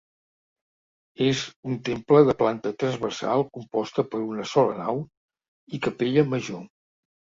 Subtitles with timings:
[1.25, 1.41] És
[1.71, 5.03] un temple de planta transversal composta per una sola nau
[5.79, 6.65] i capella major.